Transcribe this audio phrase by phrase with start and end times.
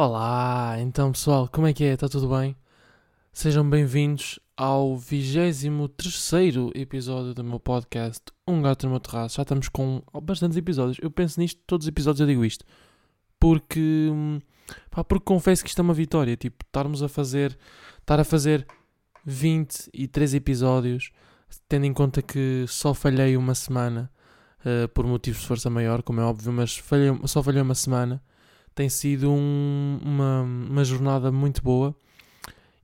[0.00, 1.94] Olá, então pessoal, como é que é?
[1.94, 2.54] Está tudo bem?
[3.32, 5.64] Sejam bem-vindos ao 23
[6.72, 9.38] episódio do meu podcast Um Gato no meu terraço.
[9.38, 10.98] Já estamos com bastantes episódios.
[11.02, 12.64] Eu penso nisto, todos os episódios eu digo isto.
[13.40, 14.08] Porque,
[14.88, 16.36] pá, porque confesso que isto é uma vitória.
[16.36, 17.58] Tipo, estarmos a fazer,
[17.98, 18.64] estar a fazer
[19.24, 21.10] 23 episódios,
[21.68, 24.08] tendo em conta que só falhei uma semana
[24.60, 28.22] uh, por motivos de força maior, como é óbvio, mas falhei, só falhei uma semana
[28.78, 31.92] tem sido um, uma, uma jornada muito boa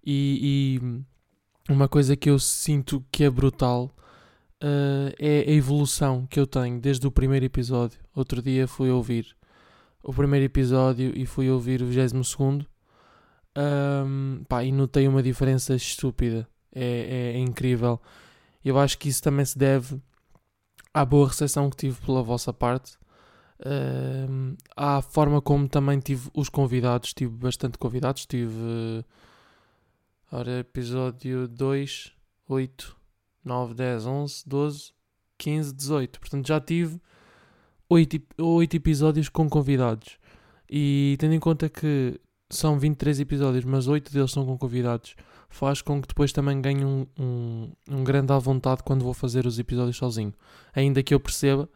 [0.04, 3.94] e, e, uma coisa que eu sinto que é brutal
[4.60, 8.00] uh, é a evolução que eu tenho desde o primeiro episódio.
[8.12, 9.36] Outro dia fui ouvir
[10.02, 12.66] o primeiro episódio e fui ouvir o 22 segundo
[13.56, 16.44] um, e notei uma diferença estúpida.
[16.74, 18.02] É, é, é incrível.
[18.64, 20.02] Eu acho que isso também se deve
[20.92, 22.98] à boa recepção que tive pela vossa parte
[23.60, 29.04] Uh, à forma como também tive os convidados, tive bastante convidados, tive
[30.30, 32.12] ora, episódio 2,
[32.48, 32.96] 8,
[33.44, 34.92] 9, 10, 11, 12,
[35.38, 36.20] 15, 18.
[36.20, 37.00] Portanto, já tive
[37.88, 40.18] 8, 8 episódios com convidados.
[40.68, 45.14] E tendo em conta que são 23 episódios, mas 8 deles são com convidados,
[45.48, 49.46] faz com que depois também ganhe um, um, um grande à vontade quando vou fazer
[49.46, 50.32] os episódios sozinho.
[50.74, 51.68] Ainda que eu perceba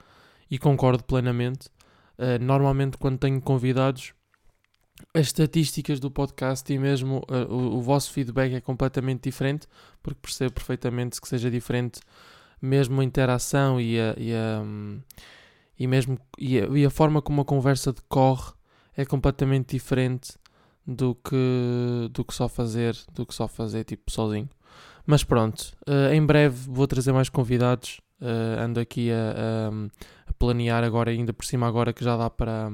[0.51, 1.69] e concordo plenamente.
[2.19, 4.13] Uh, normalmente, quando tenho convidados,
[5.15, 9.67] as estatísticas do podcast e mesmo uh, o, o, vosso feedback é completamente diferente,
[10.03, 12.01] porque percebo perfeitamente que seja diferente,
[12.61, 14.63] mesmo a interação e a, e a,
[15.79, 18.53] e mesmo, e a, e a forma como a conversa decorre
[18.97, 20.33] é completamente diferente
[20.85, 24.49] do que, do que só fazer, do que só fazer tipo sozinho.
[25.07, 28.01] Mas pronto, uh, em breve vou trazer mais convidados.
[28.21, 29.71] Uh, ando aqui a,
[30.39, 32.73] planear agora, ainda por cima agora que já dá para,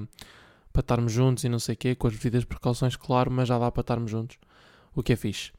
[0.72, 3.58] para estarmos juntos e não sei o quê, com as devidas precauções, claro, mas já
[3.58, 4.38] dá para estarmos juntos,
[4.94, 5.50] o que é fixe.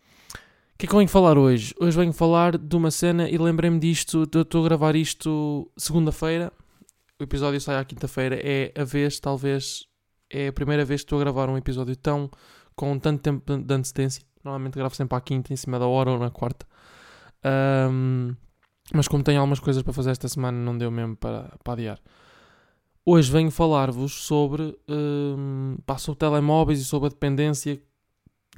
[0.74, 1.74] O que é que eu venho falar hoje?
[1.80, 6.52] Hoje venho falar de uma cena e lembrei-me disto, eu estou a gravar isto segunda-feira,
[7.18, 9.86] o episódio sai à quinta-feira, é a vez, talvez,
[10.30, 12.30] é a primeira vez que estou a gravar um episódio tão,
[12.76, 16.20] com tanto tempo de antecedência, normalmente gravo sempre à quinta, em cima da hora ou
[16.20, 16.66] na quarta,
[17.90, 18.36] um,
[18.94, 22.00] mas como tenho algumas coisas para fazer esta semana, não deu mesmo para, para adiar.
[23.06, 27.82] Hoje venho falar-vos sobre, um, pá, sobre telemóveis e sobre a dependência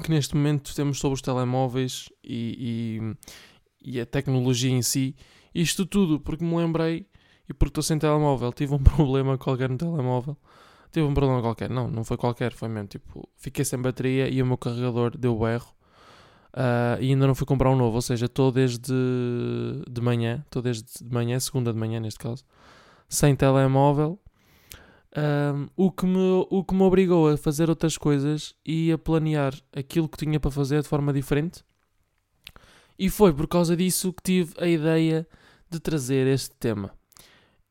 [0.01, 3.11] que neste momento temos sobre os telemóveis e,
[3.83, 5.15] e, e a tecnologia em si.
[5.53, 7.07] Isto tudo porque me lembrei
[7.49, 8.53] e porque estou sem telemóvel.
[8.53, 10.37] Tive um problema qualquer no telemóvel.
[10.91, 11.69] Tive um problema qualquer.
[11.69, 12.53] Não, não foi qualquer.
[12.53, 15.73] Foi mesmo tipo, fiquei sem bateria e o meu carregador deu berro.
[16.57, 18.91] Uh, e ainda não fui comprar um novo, ou seja, estou desde
[19.87, 22.43] de manhã, estou desde de manhã, segunda de manhã neste caso,
[23.07, 24.19] sem telemóvel,
[25.15, 29.53] um, o, que me, o que me obrigou a fazer outras coisas e a planear
[29.71, 31.63] aquilo que tinha para fazer de forma diferente.
[32.97, 35.27] E foi por causa disso que tive a ideia
[35.69, 36.91] de trazer este tema.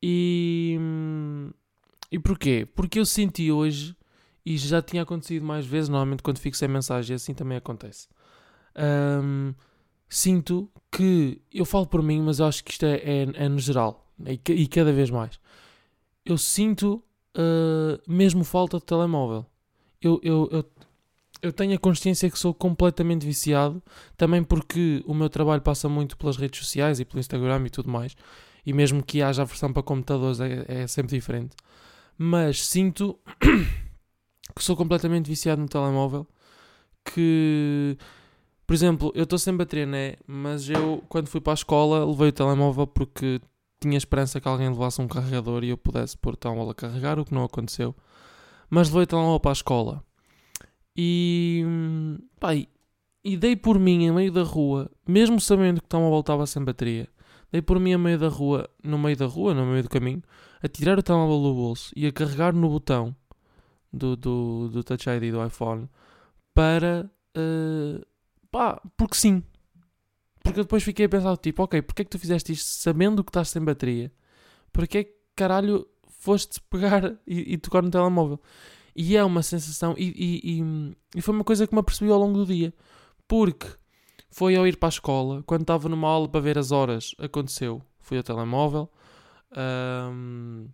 [0.01, 0.79] E,
[2.09, 2.65] e porquê?
[2.73, 3.97] Porque eu senti hoje,
[4.45, 8.07] e já tinha acontecido mais vezes, normalmente quando fico sem mensagem assim também acontece
[8.77, 9.53] um,
[10.09, 14.07] sinto que eu falo por mim, mas acho que isto é, é, é no geral
[14.25, 15.39] e, e, cada vez mais.
[16.25, 17.03] Eu sinto
[17.37, 19.45] uh, mesmo falta de telemóvel.
[20.01, 20.65] Eu, eu, eu,
[21.41, 23.81] eu tenho a consciência que sou completamente viciado,
[24.15, 27.89] também porque o meu trabalho passa muito pelas redes sociais e pelo Instagram e tudo
[27.89, 28.15] mais,
[28.65, 31.55] e mesmo que haja a versão para computadores é, é sempre diferente.
[32.17, 33.19] Mas sinto
[34.55, 36.27] que sou completamente viciado no telemóvel,
[37.05, 37.97] que
[38.67, 40.15] por exemplo, eu estou sem bateria, né?
[40.27, 43.39] Mas eu, quando fui para a escola, levei o telemóvel porque
[43.79, 47.17] tinha esperança que alguém levasse um carregador e eu pudesse pôr o telemóvel a carregar,
[47.17, 47.95] o que não aconteceu.
[48.69, 50.03] Mas levei o telemóvel para a escola.
[50.97, 51.63] E.
[52.41, 52.49] Pá,
[53.23, 56.61] e dei por mim em meio da rua, mesmo sabendo que o telemóvel estava sem
[56.61, 57.07] bateria,
[57.49, 60.21] dei por mim a meio da rua, no meio da rua, no meio do caminho,
[60.61, 63.15] a tirar o telemóvel do bolso e a carregar no botão
[63.93, 65.89] do, do, do Touch ID do iPhone
[66.53, 67.09] para.
[67.37, 68.05] Uh,
[68.57, 69.43] Pá, porque sim.
[70.43, 73.29] Porque depois fiquei a pensar, tipo, ok, porque é que tu fizeste isto sabendo que
[73.29, 74.11] estás sem bateria?
[74.73, 78.41] Porque é que caralho foste pegar e, e, tocar no telemóvel?
[78.95, 82.39] E é uma sensação, e, e, e, foi uma coisa que me apercebi ao longo
[82.39, 82.73] do dia.
[83.27, 83.67] Porque
[84.31, 87.79] foi ao ir para a escola, quando estava numa aula para ver as horas, aconteceu.
[87.99, 88.91] Fui ao telemóvel.
[89.55, 90.67] Um,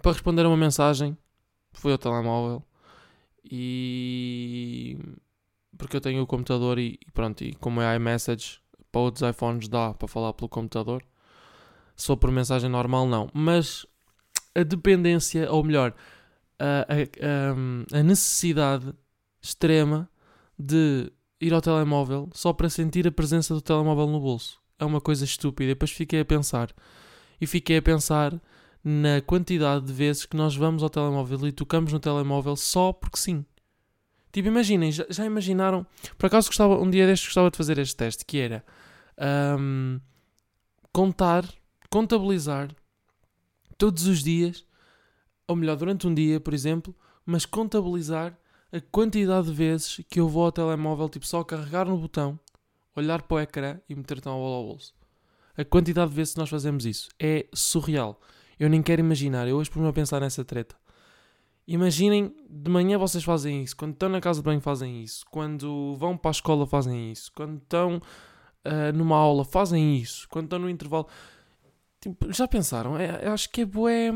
[0.00, 1.14] para responder a uma mensagem,
[1.74, 2.64] fui ao telemóvel.
[3.44, 4.96] E
[5.78, 8.60] porque eu tenho o computador e, pronto, e como é iMessage,
[8.90, 11.02] para outros iPhones dá para falar pelo computador.
[11.96, 13.30] For por mensagem normal, não.
[13.32, 13.86] Mas
[14.54, 15.94] a dependência, ou melhor,
[16.58, 16.86] a,
[17.92, 18.92] a, a necessidade
[19.40, 20.08] extrema
[20.58, 21.10] de
[21.40, 24.60] ir ao telemóvel só para sentir a presença do telemóvel no bolso.
[24.78, 25.70] É uma coisa estúpida.
[25.70, 26.70] Depois fiquei a pensar.
[27.40, 28.40] E fiquei a pensar
[28.82, 33.18] na quantidade de vezes que nós vamos ao telemóvel e tocamos no telemóvel só porque
[33.18, 33.44] sim.
[34.32, 35.86] Tipo, imaginem, já, já imaginaram?
[36.16, 38.64] Por acaso gostava, um dia destes gostava de fazer este teste, que era
[39.58, 40.00] um,
[40.92, 41.44] contar,
[41.90, 42.70] contabilizar
[43.76, 44.64] todos os dias,
[45.46, 46.94] ou melhor, durante um dia, por exemplo,
[47.24, 48.38] mas contabilizar
[48.70, 52.38] a quantidade de vezes que eu vou ao telemóvel, tipo, só carregar no botão,
[52.94, 54.94] olhar para o ecrã e meter bola ao bolso.
[55.56, 58.20] A quantidade de vezes que nós fazemos isso é surreal.
[58.58, 59.48] Eu nem quero imaginar.
[59.48, 60.76] Eu hoje por-me a pensar nessa treta.
[61.70, 65.94] Imaginem, de manhã vocês fazem isso, quando estão na casa de banho fazem isso, quando
[65.96, 68.00] vão para a escola fazem isso, quando estão
[68.64, 71.06] uh, numa aula fazem isso, quando estão no intervalo.
[72.00, 72.96] Tipo, já pensaram?
[72.96, 74.10] É, acho que é bué.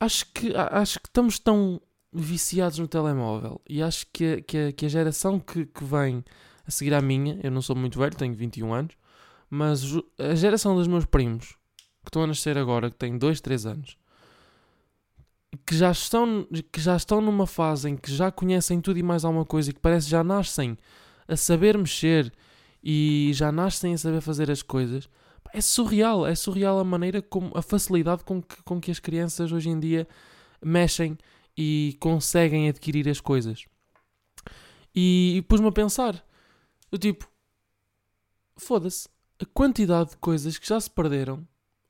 [0.00, 1.80] Acho que, acho que estamos tão
[2.12, 6.24] viciados no telemóvel e acho que, a, que, que a geração que, que vem
[6.66, 8.96] a seguir à minha, eu não sou muito velho, tenho 21 anos,
[9.48, 9.84] mas
[10.18, 11.56] a geração dos meus primos
[12.02, 13.96] que estão a nascer agora, que têm 2, 3 anos,
[15.66, 19.24] que já, estão, que já estão numa fase em que já conhecem tudo e mais
[19.24, 20.76] alguma coisa e que parece que já nascem
[21.26, 22.32] a saber mexer
[22.82, 25.08] e já nascem a saber fazer as coisas,
[25.52, 29.50] é surreal, é surreal a maneira como, a facilidade com que, com que as crianças
[29.52, 30.06] hoje em dia
[30.62, 31.16] mexem
[31.56, 33.64] e conseguem adquirir as coisas.
[34.94, 36.24] E, e pus-me a pensar,
[36.92, 37.28] o tipo,
[38.56, 39.08] foda-se,
[39.40, 41.46] a quantidade de coisas que já se perderam,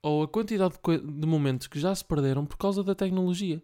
[0.07, 3.61] ou a quantidade de, de, momentos que já se perderam por causa da tecnologia.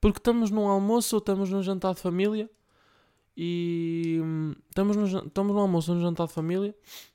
[0.00, 2.48] Porque estamos num almoço ou estamos num jantar de família
[3.36, 6.72] e hum, estamos, estamos num almoço ou num jantar de família.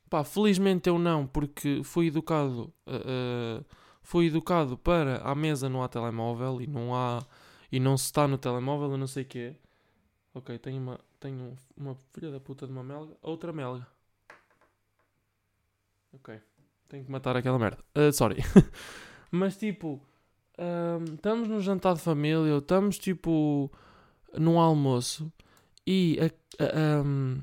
[0.09, 3.63] Pá, felizmente eu não, porque fui educado, uh,
[4.03, 7.25] fui educado para à mesa não há telemóvel e não há
[7.71, 9.55] e não se está no telemóvel, eu não sei o quê.
[10.33, 13.87] Ok, tenho uma, tenho uma filha da puta de uma melga, outra melga.
[16.11, 16.50] Ok.
[16.91, 17.77] Tenho que matar aquela merda.
[17.97, 18.43] Uh, sorry.
[19.31, 20.01] Mas tipo,
[21.15, 23.71] estamos no jantar de família, ou estamos tipo
[24.37, 25.31] num almoço
[25.87, 27.41] e a, a, um,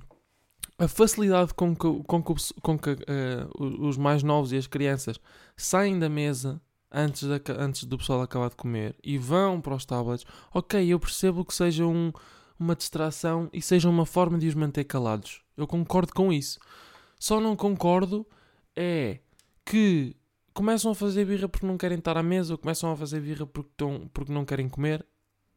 [0.79, 5.19] a facilidade com que, com que, com que uh, os mais novos e as crianças
[5.56, 6.61] saem da mesa
[6.93, 11.00] antes, da, antes do pessoal acabar de comer e vão para os tablets, ok, eu
[11.00, 12.12] percebo que seja um,
[12.61, 15.41] uma distração e seja uma forma de os manter calados.
[15.56, 16.59] Eu concordo com isso.
[17.19, 18.27] Só não concordo
[18.77, 19.21] é
[19.69, 20.17] que
[20.55, 23.47] começam a fazer birra porque não querem estar à mesa ou começam a fazer birra
[23.47, 25.05] porque, estão, porque não querem comer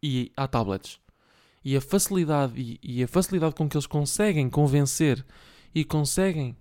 [0.03, 0.99] e há tablets.
[1.63, 5.25] E a facilidade e, e a facilidade com que eles conseguem convencer
[5.73, 6.57] e conseguem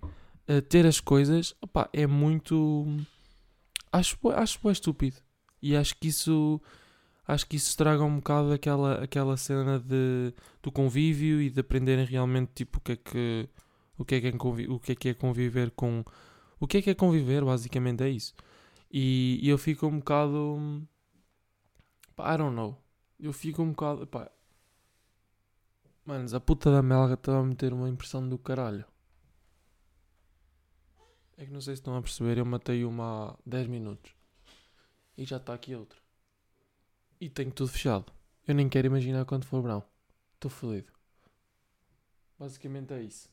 [0.47, 1.53] uh, ter as coisas
[1.91, 2.87] é muito
[3.91, 5.17] acho, acho bem estúpido.
[5.61, 6.61] E acho que isso
[7.27, 10.33] acho que isso estraga um bocado aquela, aquela cena de,
[10.63, 13.49] do convívio e de aprenderem realmente tipo o que é que
[13.97, 14.31] o que é que é,
[14.69, 16.03] o que é, que é conviver com
[16.61, 18.35] o que é que é conviver, basicamente é isso.
[18.91, 20.87] E, e eu fico um bocado.
[22.15, 22.77] Pá, I don't know.
[23.19, 24.05] Eu fico um bocado.
[24.05, 24.31] Pá.
[26.05, 28.85] Manos, a puta da melga estava a meter uma impressão do caralho.
[31.35, 34.13] É que não sei se estão a perceber, eu matei uma há 10 minutos.
[35.17, 35.97] E já está aqui outra.
[37.19, 38.13] E tenho tudo fechado.
[38.47, 39.83] Eu nem quero imaginar quando for verão.
[40.35, 40.91] Estou fodido.
[42.37, 43.29] Basicamente é isso.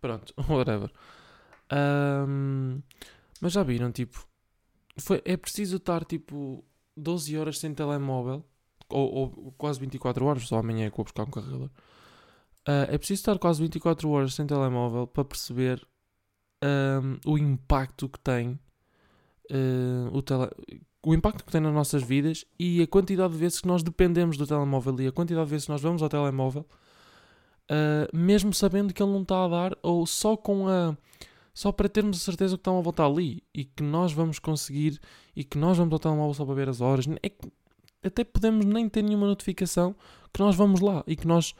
[0.00, 0.90] Pronto, whatever.
[1.74, 2.80] Um,
[3.40, 4.26] mas já viram, tipo,
[4.96, 6.64] foi, é preciso estar tipo
[6.96, 8.44] 12 horas sem telemóvel,
[8.88, 11.70] ou, ou quase 24 horas, só amanhã é que vou buscar um carregador.
[12.66, 15.86] Uh, é preciso estar quase 24 horas sem telemóvel para perceber
[16.62, 18.58] um, o impacto que tem
[19.50, 20.48] uh, o, tele,
[21.04, 24.38] o impacto que tem nas nossas vidas e a quantidade de vezes que nós dependemos
[24.38, 26.66] do telemóvel e a quantidade de vezes que nós vamos ao telemóvel,
[27.70, 30.96] uh, mesmo sabendo que ele não está a dar, ou só com a
[31.54, 35.00] só para termos a certeza que estão a voltar ali e que nós vamos conseguir
[35.36, 37.06] e que nós vamos ao telemóvel só para ver as horas.
[37.22, 37.48] É que
[38.02, 39.94] até podemos nem ter nenhuma notificação
[40.32, 41.54] que nós vamos lá e que nós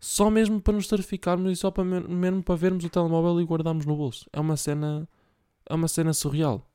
[0.00, 3.86] só mesmo para nos certificarmos e só para mesmo para vermos o telemóvel e guardarmos
[3.86, 4.28] no bolso.
[4.32, 5.08] É uma cena
[5.68, 6.68] é uma cena surreal.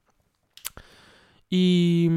[1.52, 2.10] E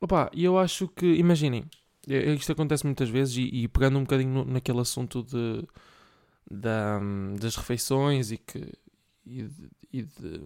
[0.00, 1.64] opa, eu acho que imaginem,
[2.08, 5.64] isto acontece muitas vezes e, e pegando um bocadinho no, naquele assunto de,
[6.50, 6.98] da,
[7.38, 8.72] das refeições e que
[9.24, 10.42] e de, e de,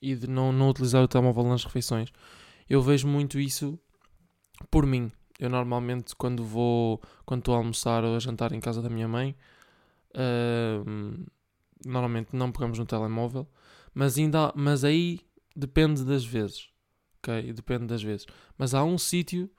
[0.00, 2.10] e de não, não utilizar o telemóvel nas refeições.
[2.68, 3.78] Eu vejo muito isso
[4.70, 5.10] por mim.
[5.38, 9.08] Eu normalmente quando vou, quando estou a almoçar ou a jantar em casa da minha
[9.08, 9.36] mãe,
[10.14, 11.24] uh,
[11.84, 13.46] normalmente não pegamos no telemóvel,
[13.94, 15.20] mas ainda, mas aí
[15.54, 16.68] depende das vezes,
[17.18, 17.52] ok?
[17.52, 18.26] Depende das vezes.
[18.56, 19.50] Mas há um sítio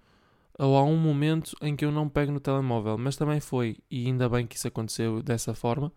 [0.58, 4.06] ou há um momento em que eu não pego no telemóvel, mas também foi, e
[4.06, 5.92] ainda bem que isso aconteceu dessa forma,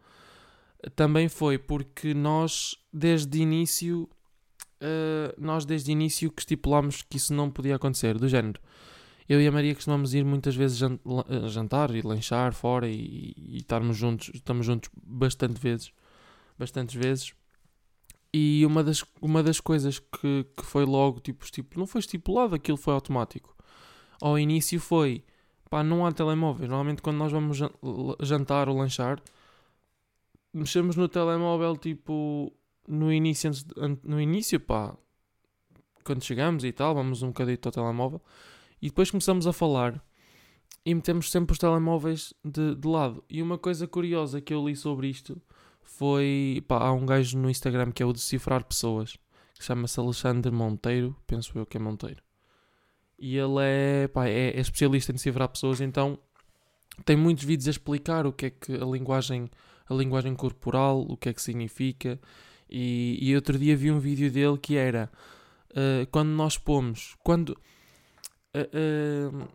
[0.94, 4.08] também foi porque nós desde início
[4.80, 8.60] uh, nós desde início que estipulámos que isso não podia acontecer, do género.
[9.28, 13.56] Eu e a Maria costumamos ir muitas vezes eh, jantar e lanchar fora e, e
[13.56, 15.90] estarmos juntos, estamos juntos bastante vezes,
[16.56, 17.34] bastantes vezes.
[18.32, 22.54] E uma das, uma das coisas que, que foi logo, tipo, tipo, não foi estipulado,
[22.54, 23.56] aquilo foi automático.
[24.20, 25.24] Ao início foi,
[25.68, 26.68] pá, não há telemóveis.
[26.68, 27.58] Normalmente quando nós vamos
[28.20, 29.20] jantar ou lanchar,
[30.52, 32.52] mexemos no telemóvel, tipo,
[32.86, 33.50] no início,
[34.02, 34.96] no início, pá,
[36.04, 38.22] quando chegamos e tal, vamos um bocadito ao telemóvel
[38.80, 40.02] e depois começamos a falar
[40.84, 43.24] e metemos sempre os telemóveis de, de lado.
[43.28, 45.40] E uma coisa curiosa que eu li sobre isto
[45.82, 49.16] foi, pá, há um gajo no Instagram que é o Decifrar Pessoas,
[49.54, 52.22] que chama-se Alexandre Monteiro, penso eu que é Monteiro.
[53.18, 56.18] E ele é, pá, é, é especialista em decifrar pessoas, então
[57.04, 59.50] tem muitos vídeos a explicar o que é que a linguagem,
[59.88, 62.20] a linguagem corporal, o que é que significa
[62.68, 65.10] e, e outro dia vi um vídeo dele que era
[65.70, 69.48] uh, quando nós pomos, quando, uh, uh,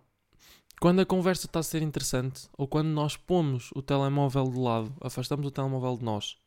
[0.80, 4.94] quando a conversa está a ser interessante, ou quando nós pomos o telemóvel de lado,
[5.02, 6.38] afastamos o telemóvel de nós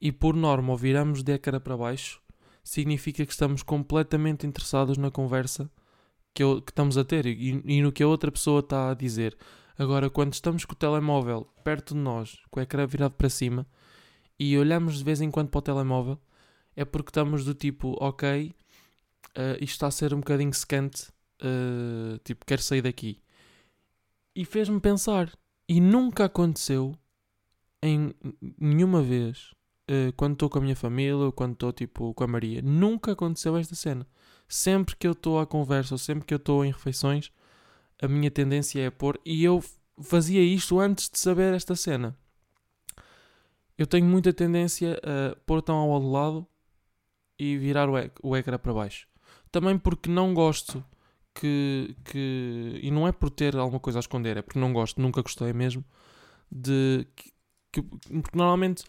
[0.00, 2.20] e por norma o viramos de cara para baixo,
[2.64, 5.70] significa que estamos completamente interessados na conversa
[6.32, 8.94] que, eu, que estamos a ter e, e, no que a outra pessoa está a
[8.94, 9.36] dizer.
[9.80, 13.66] Agora, quando estamos com o telemóvel perto de nós, com o ecrã virado para cima,
[14.38, 16.18] e olhamos de vez em quando para o telemóvel,
[16.76, 18.54] é porque estamos do tipo, ok,
[19.38, 21.08] uh, isto está a ser um bocadinho secante,
[21.40, 23.22] uh, tipo, quero sair daqui.
[24.36, 25.32] E fez-me pensar,
[25.66, 26.94] e nunca aconteceu
[27.82, 28.14] em
[28.58, 29.54] nenhuma vez,
[29.90, 33.12] uh, quando estou com a minha família ou quando estou tipo com a Maria, nunca
[33.12, 34.06] aconteceu esta cena.
[34.46, 37.32] Sempre que eu estou à conversa ou sempre que eu estou em refeições,
[38.02, 39.62] a minha tendência é pôr, e eu
[40.02, 42.16] fazia isto antes de saber esta cena
[43.80, 46.46] eu tenho muita tendência a pôr tão ao lado
[47.38, 49.08] e virar o, o ecrã para baixo.
[49.50, 50.84] Também porque não gosto
[51.34, 52.78] que, que.
[52.82, 55.54] E não é por ter alguma coisa a esconder, é porque não gosto, nunca gostei
[55.54, 55.82] mesmo.
[56.52, 57.06] De.
[57.72, 58.84] Que, porque normalmente.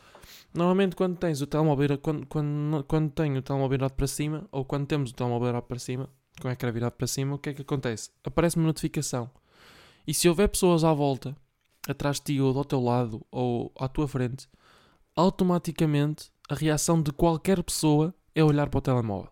[0.54, 1.98] Normalmente quando tens o telemóvel.
[1.98, 5.68] Quando, quando, quando tenho o telemóvel virado para cima, ou quando temos o telemóvel virado
[5.68, 6.10] para cima,
[6.42, 8.10] com o ecrã virado para cima, o que é que acontece?
[8.24, 9.30] Aparece-me notificação.
[10.06, 11.36] E se houver pessoas à volta,
[11.88, 14.50] atrás de ti ou ao teu lado, ou à tua frente,
[15.16, 19.32] automaticamente a reação de qualquer pessoa é olhar para o telemóvel.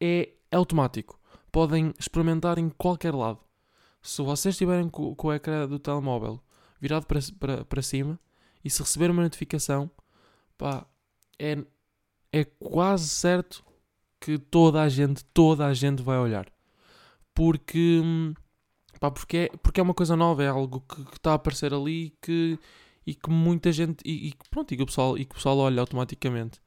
[0.00, 1.18] É automático.
[1.52, 3.38] Podem experimentar em qualquer lado.
[4.02, 6.42] Se vocês estiverem com, com o ecrã do telemóvel
[6.80, 8.18] virado para, para, para cima
[8.64, 9.90] e se receber uma notificação,
[10.56, 10.86] pá,
[11.38, 11.62] é,
[12.32, 13.64] é quase certo
[14.20, 16.46] que toda a gente, toda a gente vai olhar.
[17.34, 18.02] Porque,
[19.00, 22.14] pá, porque, é, porque é uma coisa nova, é algo que, está a aparecer ali
[22.20, 22.58] que
[23.06, 25.58] e que muita gente e, e pronto, e que o pessoal, e que o pessoal
[25.58, 26.60] olha automaticamente.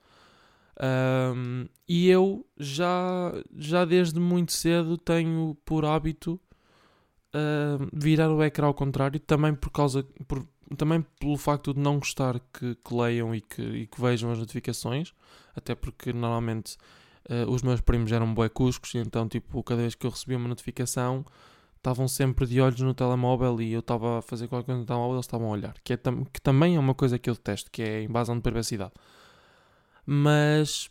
[0.81, 6.39] Um, e eu já, já desde muito cedo tenho por hábito
[7.33, 11.99] uh, virar o ecrã ao contrário, também por causa por, também pelo facto de não
[11.99, 15.13] gostar que, que leiam e que, e que, vejam as notificações,
[15.55, 16.77] até porque normalmente
[17.29, 20.37] uh, os meus primos eram bué cuscos, e então tipo, cada vez que eu recebia
[20.37, 21.25] uma notificação
[21.83, 25.15] estavam sempre de olhos no telemóvel e eu estava a fazer qualquer coisa no telemóvel
[25.15, 25.75] eles estavam a olhar.
[25.83, 28.41] Que, é tam que também é uma coisa que eu detesto, que é invasão de
[28.41, 28.93] privacidade.
[30.05, 30.89] Mas,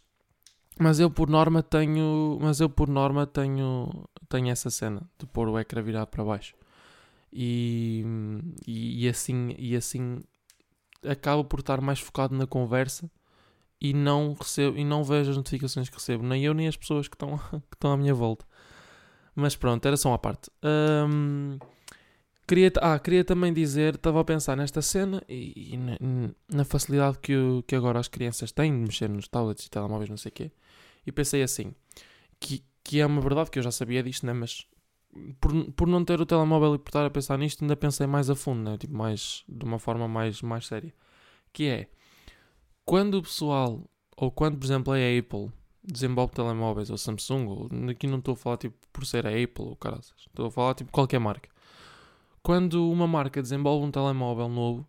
[0.79, 5.49] mas eu por norma tenho, mas eu por norma tenho, tenho essa cena de pôr
[5.49, 6.55] o ecrã virado para baixo.
[7.33, 8.05] E,
[8.67, 10.21] e, e assim, e assim
[11.03, 13.11] acabo por estar mais focado na conversa
[13.83, 17.09] e não recebo e não vejo as notificações que recebo, nem eu nem as pessoas
[17.09, 17.37] que estão,
[17.69, 18.47] que estão à minha volta.
[19.35, 20.49] Mas pronto, era só uma parte.
[20.63, 21.59] Um,
[22.47, 25.99] queria, ah, queria também dizer, estava a pensar nesta cena e, e na,
[26.49, 27.35] na, facilidade que,
[27.67, 30.53] que agora as crianças têm de mexer nos tablets e telemóveis, não sei o quê.
[31.05, 31.75] E pensei assim,
[32.39, 34.33] que, que é uma verdade que eu já sabia disto, né?
[34.33, 34.65] mas
[35.41, 38.31] por, por não ter o telemóvel e por estar a pensar nisto, ainda pensei mais
[38.31, 38.79] a fundo, né?
[38.79, 40.95] tipo, mais, de uma forma mais, mais séria.
[41.53, 41.89] Que é,
[42.85, 48.07] quando o pessoal, ou quando, por exemplo, a Apple desenvolve telemóveis ou Samsung, ou, aqui
[48.07, 50.93] não estou a falar tipo por ser a Apple ou caras, estou a falar tipo
[50.93, 51.49] qualquer marca.
[52.43, 54.89] Quando uma marca desenvolve um telemóvel novo,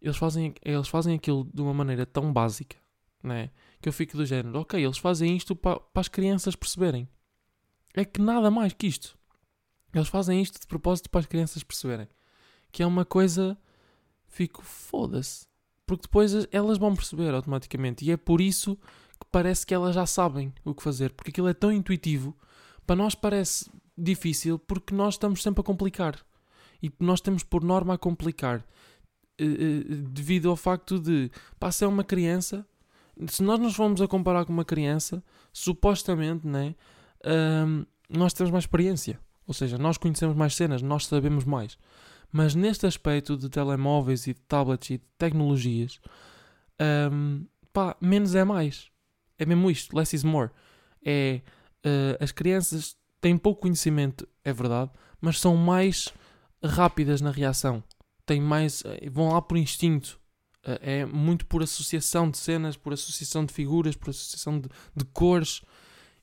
[0.00, 2.76] eles fazem, eles fazem aquilo de uma maneira tão básica,
[3.22, 3.50] né?
[3.80, 7.08] Que eu fico do género, ok, eles fazem isto para, para as crianças perceberem.
[7.94, 9.18] É que nada mais que isto.
[9.92, 12.08] Eles fazem isto de propósito para as crianças perceberem.
[12.70, 13.58] Que é uma coisa.
[14.26, 15.46] Fico, foda-se.
[15.88, 18.04] Porque depois elas vão perceber automaticamente.
[18.04, 18.76] E é por isso
[19.18, 22.36] que parece que elas já sabem o que fazer, porque aquilo é tão intuitivo.
[22.86, 26.16] Para nós parece, difícil porque nós estamos sempre a complicar.
[26.82, 28.64] E nós temos por norma a complicar.
[29.40, 32.66] Uh, uh, devido ao facto de, pá, se é uma criança,
[33.28, 36.74] se nós nos formos a comparar com uma criança, supostamente, né,
[37.66, 39.18] um, nós temos mais experiência.
[39.46, 41.78] Ou seja, nós conhecemos mais cenas, nós sabemos mais.
[42.30, 46.00] Mas neste aspecto de telemóveis e de tablets e de tecnologias,
[47.12, 48.90] um, pá, menos é mais.
[49.38, 50.50] É mesmo isto, less is more.
[51.04, 51.40] É,
[51.86, 56.12] uh, as crianças têm pouco conhecimento, é verdade, mas são mais
[56.62, 57.82] rápidas na reação.
[58.26, 60.20] Têm mais, eh, vão lá por instinto.
[60.66, 65.04] Uh, é muito por associação de cenas, por associação de figuras, por associação de, de
[65.06, 65.62] cores.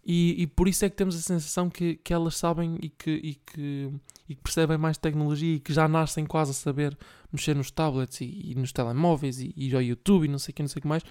[0.06, 3.10] E, e, por isso é que temos a sensação que, que elas sabem e que,
[3.10, 3.92] e, que,
[4.30, 6.96] e que percebem mais tecnologia e que já nascem quase a saber
[7.32, 10.56] mexer nos tablets e, e nos telemóveis e, e ao YouTube e não sei o
[10.56, 11.02] que, não sei que mais,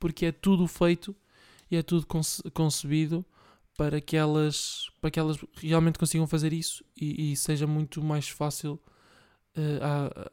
[0.00, 1.14] porque é tudo feito
[1.70, 3.22] e é tudo conce concebido
[3.76, 8.80] para que elas, para que elas realmente consigam fazer isso e, seja muito mais fácil
[9.56, 10.30] uh,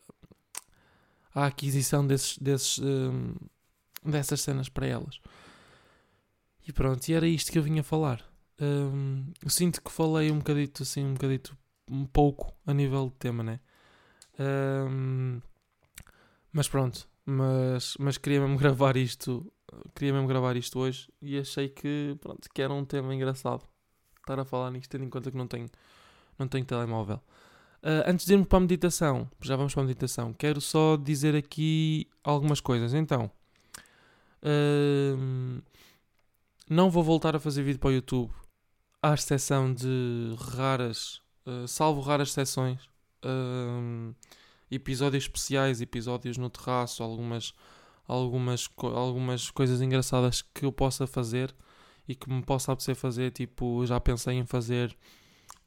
[1.34, 3.36] a, a aquisição desses, desses, uh,
[4.04, 5.20] dessas cenas para elas.
[6.68, 8.24] E pronto, e era isto que eu vinha falar.
[8.60, 11.56] Um, eu sinto que falei um bocadito assim, um bocadito
[11.90, 13.60] um pouco a nível de tema, né?
[14.40, 15.42] Um,
[16.52, 19.52] mas pronto, mas, mas queria mesmo gravar isto,
[19.94, 23.64] queria mesmo gravar isto hoje e achei que, pronto, que era um tema engraçado
[24.20, 25.70] estar a falar nisto, tendo em conta que não tenho,
[26.40, 27.22] não tenho telemóvel.
[27.84, 31.36] Uh, antes de irmos para a meditação, já vamos para a meditação, quero só dizer
[31.36, 32.96] aqui algumas coisas.
[32.96, 33.30] Então,
[34.42, 35.62] uh,
[36.70, 38.32] não vou voltar a fazer vídeo para o YouTube,
[39.02, 42.82] à exceção de raras, uh, salvo raras sessões,
[43.24, 44.16] uh,
[44.70, 47.54] episódios especiais, episódios no terraço, algumas,
[48.08, 51.56] algumas, algumas coisas engraçadas que eu possa fazer
[52.08, 53.32] e que me possa apetecer fazer.
[53.32, 54.96] Tipo, já pensei em fazer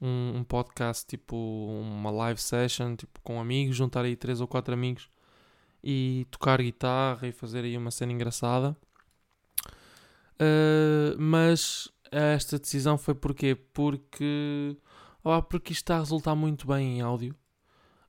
[0.01, 4.75] um, um, podcast, tipo uma live session, tipo com amigos, juntar aí três ou quatro
[4.75, 5.09] amigos
[5.83, 8.77] e tocar guitarra e fazer aí uma cena engraçada.
[10.41, 13.55] Uh, mas esta decisão foi porquê?
[13.55, 14.77] Porque,
[15.25, 17.35] oh, porque isto está a resultar muito bem em áudio.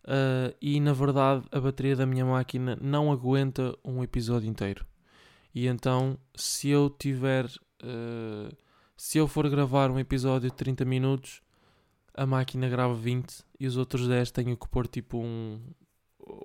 [0.04, 4.86] Uh, e na verdade a bateria da minha máquina não aguenta um episódio inteiro.
[5.54, 7.46] E então, se eu tiver.
[7.84, 8.56] Uh,
[8.96, 11.42] se eu for gravar um episódio de 30 minutos,
[12.13, 15.62] a máquina grava 20 e os outros 10 tenho que pôr tipo um.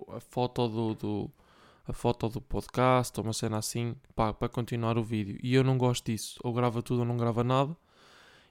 [0.08, 1.30] a foto do, do
[1.86, 5.38] a foto do podcast ou uma cena assim para continuar o vídeo.
[5.42, 6.38] E eu não gosto disso.
[6.42, 7.76] Ou grava tudo ou não grava nada.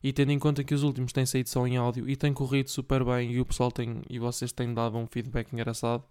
[0.03, 2.69] E tendo em conta que os últimos têm saído só em áudio e têm corrido
[2.69, 6.03] super bem e o pessoal tem e vocês têm dado um feedback engraçado,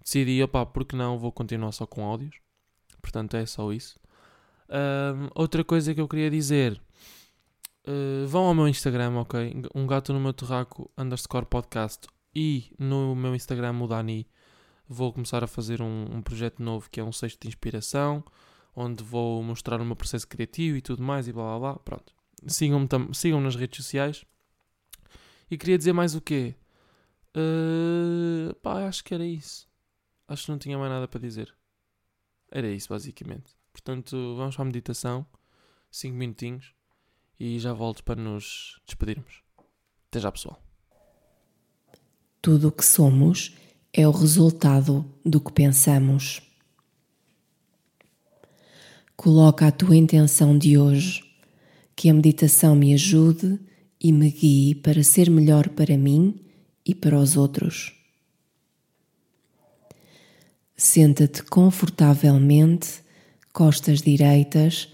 [0.00, 2.36] decidi, opá, porque não vou continuar só com áudios.
[3.02, 3.98] Portanto, é só isso.
[4.68, 6.80] Um, outra coisa que eu queria dizer.
[7.86, 9.62] Uh, vão ao meu Instagram, ok?
[9.74, 14.28] Um gato no meu terraco underscore podcast e no meu Instagram o Dani
[14.92, 18.24] vou começar a fazer um, um, projeto novo que é um sexto de inspiração,
[18.74, 21.78] onde vou mostrar o meu processo criativo e tudo mais e blá blá blá.
[21.78, 22.12] Pronto.
[22.48, 24.24] Sigam-me sigam nas redes sociais.
[25.48, 26.56] E queria dizer mais o quê?
[27.36, 29.68] Uh, pá, acho que era isso.
[30.26, 31.54] Acho que não tinha mais nada para dizer.
[32.50, 33.54] Era isso, basicamente.
[33.72, 35.24] Portanto, vamos para a meditação.
[35.92, 36.74] 5 minutinhos.
[37.38, 39.42] E já volto para nos despedirmos.
[40.08, 40.60] Até já, pessoal.
[42.42, 43.56] Tudo o que somos
[43.92, 46.40] é o resultado do que pensamos.
[49.16, 51.24] Coloca a tua intenção de hoje,
[51.96, 53.58] que a meditação me ajude
[54.00, 56.40] e me guie para ser melhor para mim
[56.86, 57.92] e para os outros.
[60.76, 63.02] Senta-te confortavelmente,
[63.52, 64.88] costas direitas,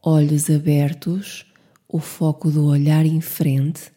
[0.00, 1.44] olhos abertos,
[1.88, 3.90] o foco do olhar em frente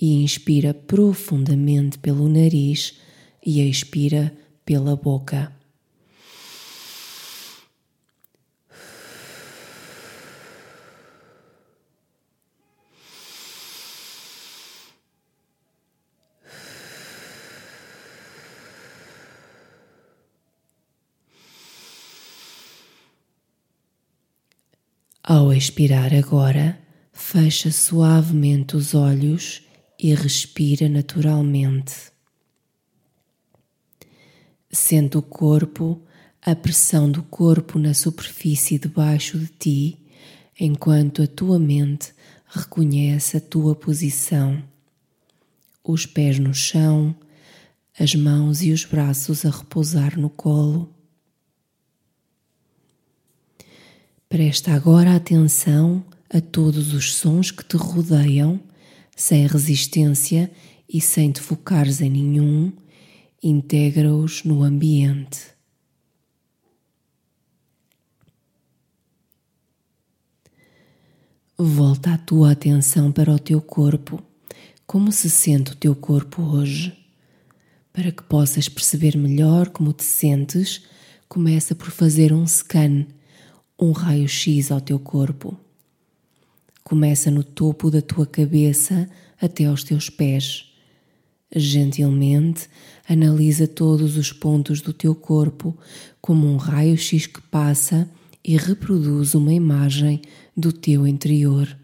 [0.00, 3.00] e inspira profundamente pelo nariz
[3.44, 4.32] e expira
[4.64, 5.52] pela boca.
[25.30, 26.78] Ao expirar agora,
[27.12, 29.62] fecha suavemente os olhos
[29.98, 32.17] e respira naturalmente.
[34.70, 36.02] Sente o corpo,
[36.42, 39.98] a pressão do corpo na superfície debaixo de ti,
[40.58, 42.12] enquanto a tua mente
[42.46, 44.62] reconhece a tua posição.
[45.82, 47.16] Os pés no chão,
[47.98, 50.94] as mãos e os braços a repousar no colo.
[54.28, 58.60] Presta agora atenção a todos os sons que te rodeiam,
[59.16, 60.50] sem resistência
[60.88, 62.72] e sem te focares em nenhum,
[63.42, 65.58] integra-os no ambiente.
[71.56, 74.22] Volta a tua atenção para o teu corpo.
[74.86, 76.96] Como se sente o teu corpo hoje?
[77.92, 80.82] Para que possas perceber melhor como te sentes,
[81.28, 83.06] começa por fazer um scan,
[83.78, 85.58] um raio-x ao teu corpo.
[86.84, 90.72] Começa no topo da tua cabeça até aos teus pés.
[91.54, 92.68] Gentilmente
[93.08, 95.76] analisa todos os pontos do teu corpo
[96.20, 98.08] como um raio-x que passa
[98.44, 100.20] e reproduz uma imagem
[100.56, 101.76] do teu interior,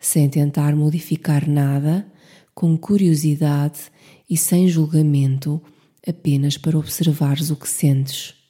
[0.00, 2.06] sem tentar modificar nada,
[2.54, 3.80] com curiosidade
[4.28, 5.60] e sem julgamento,
[6.06, 8.43] apenas para observares o que sentes.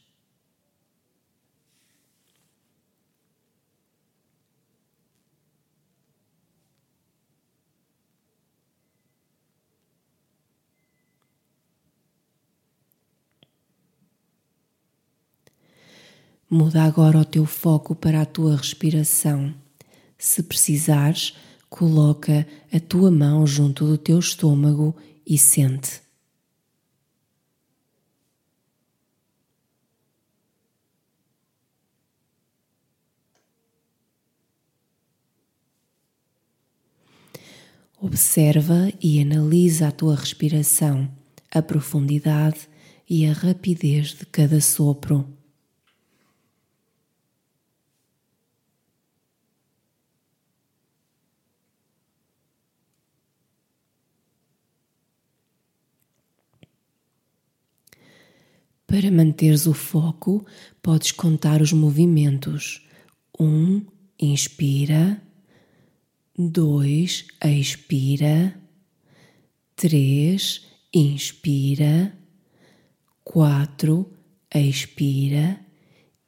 [16.57, 19.53] Muda agora o teu foco para a tua respiração.
[20.17, 21.35] Se precisares,
[21.69, 24.95] coloca a tua mão junto do teu estômago
[25.27, 26.01] e sente.
[38.01, 41.11] Observa e analisa a tua respiração,
[41.53, 42.69] a profundidade
[43.11, 45.29] e a rapidez de cada sopro.
[58.95, 60.47] Para manteres o foco,
[60.81, 62.81] podes contar os movimentos.
[63.41, 63.85] Um,
[64.21, 65.21] inspira.
[66.39, 68.55] Dois, expira.
[69.75, 72.17] Três, inspira.
[73.25, 74.13] Quatro,
[74.55, 75.59] expira.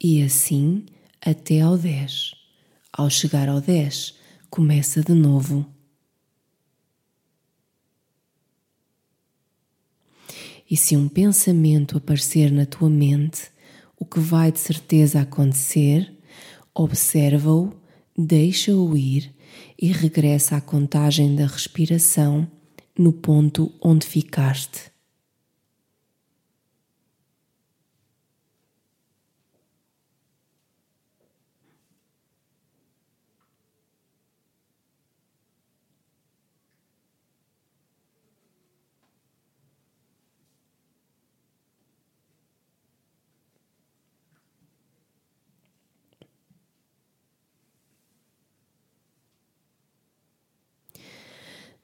[0.03, 0.87] E assim
[1.25, 2.35] até ao dez.
[2.91, 4.13] Ao chegar ao dez,
[4.49, 5.65] começa de novo.
[10.69, 13.49] E se um pensamento aparecer na tua mente,
[13.97, 16.13] o que vai de certeza acontecer,
[16.75, 17.73] observa-o,
[18.17, 19.33] deixa-o ir
[19.79, 22.47] e regressa à contagem da respiração
[22.97, 24.91] no ponto onde ficaste.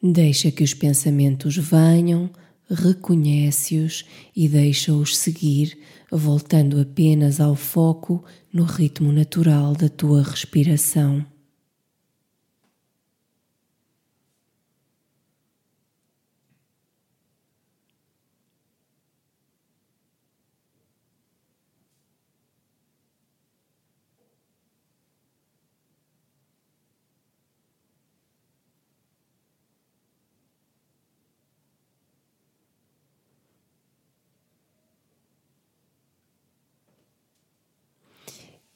[0.05, 2.29] Deixa que os pensamentos venham,
[2.69, 4.03] reconhece-os
[4.35, 5.77] e deixa-os seguir,
[6.11, 11.25] voltando apenas ao foco no ritmo natural da tua respiração.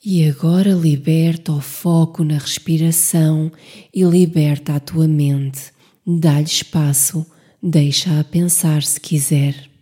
[0.04, 3.52] E agora liberta o foco na respiração
[3.94, 5.72] e liberta a tua mente.
[6.06, 7.26] Dá-lhe espaço,
[7.62, 9.77] deixa-a pensar se quiser.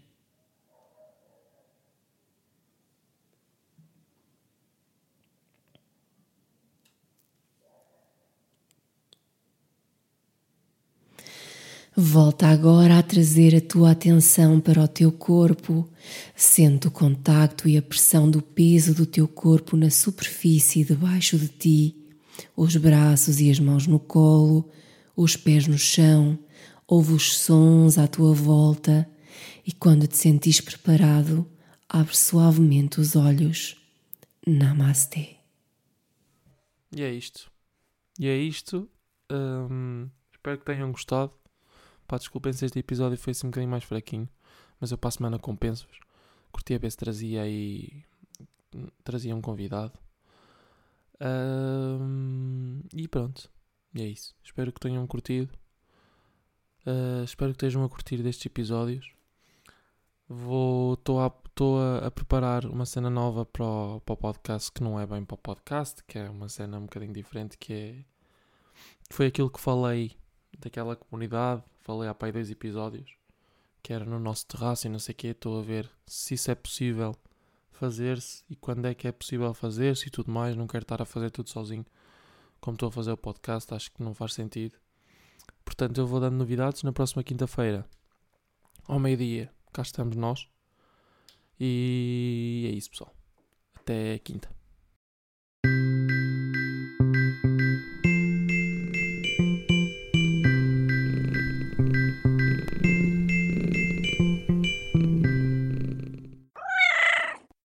[11.98, 15.90] Volta agora a trazer a tua atenção para o teu corpo.
[16.36, 21.48] Sente o contacto e a pressão do peso do teu corpo na superfície debaixo de
[21.48, 21.96] ti,
[22.54, 24.70] os braços e as mãos no colo,
[25.16, 26.38] os pés no chão,
[26.86, 29.10] ouve os sons à tua volta
[29.66, 31.50] e quando te sentires preparado,
[31.88, 33.78] abre suavemente os olhos.
[34.46, 35.38] Namastê.
[36.94, 37.50] E é isto.
[38.20, 38.90] E é isto.
[39.32, 41.32] Hum, espero que tenham gostado.
[42.08, 44.30] Pá, desculpem se este episódio foi assim um bocadinho mais fraquinho,
[44.80, 46.00] mas eu para a semana compenso-vos.
[46.52, 48.04] Curti a ver se trazia aí.
[49.04, 49.94] trazia um convidado.
[51.16, 53.50] Uh, e pronto,
[53.94, 54.36] e é isso.
[54.44, 55.52] Espero que tenham curtido.
[56.86, 59.12] Uh, espero que estejam a curtir destes episódios.
[60.28, 60.94] Vou.
[60.94, 65.00] Estou a, a, a, preparar uma cena nova para o, para o podcast que não
[65.00, 68.06] é bem para o podcast, que é uma cena um bocadinho diferente, que é.
[69.10, 70.16] Foi aquilo que falei
[70.60, 71.64] daquela comunidade.
[71.86, 73.16] Falei há pai dois episódios.
[73.84, 75.28] Que era no nosso terraço e não sei o quê.
[75.28, 77.16] Estou a ver se isso é possível
[77.72, 80.56] fazer-se e quando é que é possível fazer-se e tudo mais.
[80.56, 81.86] Não quero estar a fazer tudo sozinho.
[82.60, 84.76] Como estou a fazer o podcast, acho que não faz sentido.
[85.64, 87.86] Portanto, eu vou dando novidades na próxima quinta-feira.
[88.88, 90.48] Ao meio-dia, cá estamos nós.
[91.60, 93.16] E é isso, pessoal.
[93.76, 94.50] Até quinta.